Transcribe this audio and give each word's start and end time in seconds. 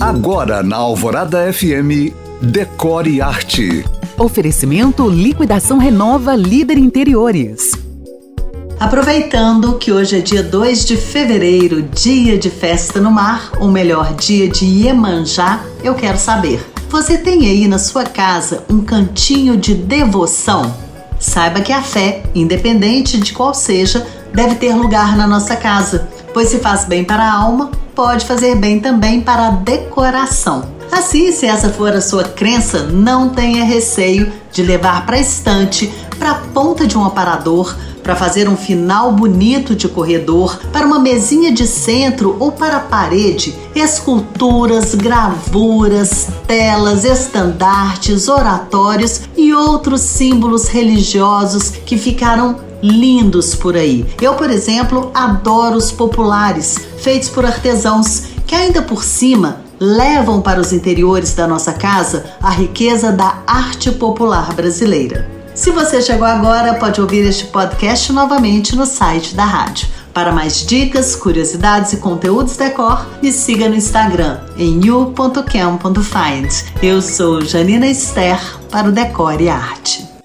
Agora 0.00 0.62
na 0.62 0.76
Alvorada 0.76 1.50
FM, 1.50 2.12
Decore 2.42 3.22
Arte. 3.22 3.82
Oferecimento 4.18 5.08
Liquidação 5.08 5.78
Renova 5.78 6.36
Líder 6.36 6.76
Interiores. 6.76 7.72
Aproveitando 8.78 9.78
que 9.78 9.90
hoje 9.90 10.18
é 10.18 10.20
dia 10.20 10.42
2 10.42 10.84
de 10.84 10.98
fevereiro, 10.98 11.80
dia 11.80 12.36
de 12.36 12.50
festa 12.50 13.00
no 13.00 13.10
mar, 13.10 13.52
ou 13.58 13.70
melhor, 13.70 14.14
dia 14.14 14.46
de 14.50 14.66
Iemanjá, 14.66 15.64
eu 15.82 15.94
quero 15.94 16.18
saber: 16.18 16.60
você 16.90 17.16
tem 17.16 17.48
aí 17.48 17.66
na 17.66 17.78
sua 17.78 18.04
casa 18.04 18.64
um 18.68 18.82
cantinho 18.82 19.56
de 19.56 19.74
devoção? 19.74 20.74
Saiba 21.18 21.62
que 21.62 21.72
a 21.72 21.80
fé, 21.80 22.22
independente 22.34 23.18
de 23.18 23.32
qual 23.32 23.54
seja, 23.54 24.06
deve 24.34 24.56
ter 24.56 24.74
lugar 24.74 25.16
na 25.16 25.26
nossa 25.26 25.56
casa, 25.56 26.06
pois 26.34 26.50
se 26.50 26.58
faz 26.58 26.84
bem 26.84 27.02
para 27.02 27.24
a 27.24 27.32
alma, 27.32 27.70
pode 27.96 28.26
fazer 28.26 28.54
bem 28.56 28.78
também 28.78 29.22
para 29.22 29.48
a 29.48 29.50
decoração. 29.50 30.68
Assim, 30.92 31.32
se 31.32 31.46
essa 31.46 31.70
for 31.70 31.92
a 31.94 32.00
sua 32.02 32.24
crença, 32.24 32.82
não 32.82 33.30
tenha 33.30 33.64
receio 33.64 34.30
de 34.52 34.62
levar 34.62 35.06
para 35.06 35.16
a 35.16 35.20
estante, 35.20 35.90
para 36.18 36.32
a 36.32 36.34
ponta 36.34 36.86
de 36.86 36.96
um 36.96 37.04
aparador, 37.04 37.74
para 38.02 38.14
fazer 38.14 38.48
um 38.48 38.56
final 38.56 39.10
bonito 39.12 39.74
de 39.74 39.88
corredor, 39.88 40.60
para 40.72 40.86
uma 40.86 40.98
mesinha 40.98 41.50
de 41.50 41.66
centro 41.66 42.36
ou 42.38 42.52
para 42.52 42.76
a 42.76 42.80
parede, 42.80 43.54
esculturas, 43.74 44.94
gravuras, 44.94 46.28
telas, 46.46 47.04
estandartes, 47.04 48.28
oratórios 48.28 49.22
e 49.36 49.52
outros 49.52 50.02
símbolos 50.02 50.68
religiosos 50.68 51.70
que 51.70 51.98
ficaram 51.98 52.65
lindos 52.86 53.54
por 53.54 53.76
aí. 53.76 54.06
Eu, 54.20 54.34
por 54.34 54.50
exemplo, 54.50 55.10
adoro 55.12 55.76
os 55.76 55.90
populares, 55.90 56.78
feitos 56.98 57.28
por 57.28 57.44
artesãos, 57.44 58.24
que 58.46 58.54
ainda 58.54 58.82
por 58.82 59.02
cima 59.02 59.60
levam 59.78 60.40
para 60.40 60.60
os 60.60 60.72
interiores 60.72 61.34
da 61.34 61.46
nossa 61.46 61.72
casa 61.72 62.24
a 62.40 62.50
riqueza 62.50 63.12
da 63.12 63.42
arte 63.46 63.90
popular 63.90 64.54
brasileira. 64.54 65.28
Se 65.54 65.70
você 65.70 66.02
chegou 66.02 66.26
agora, 66.26 66.74
pode 66.74 67.00
ouvir 67.00 67.26
este 67.26 67.46
podcast 67.46 68.12
novamente 68.12 68.76
no 68.76 68.84
site 68.84 69.34
da 69.34 69.44
rádio. 69.44 69.88
Para 70.12 70.32
mais 70.32 70.64
dicas, 70.64 71.14
curiosidades 71.14 71.92
e 71.92 71.98
conteúdos 71.98 72.56
decor, 72.56 73.06
me 73.22 73.32
siga 73.32 73.68
no 73.68 73.74
Instagram 73.74 74.38
em 74.56 74.80
you.cam.find. 74.82 76.48
Eu 76.82 77.02
sou 77.02 77.42
Janina 77.42 77.86
Esther 77.86 78.38
para 78.70 78.88
o 78.88 78.92
Decore 78.92 79.44
e 79.44 79.48
Arte. 79.50 80.15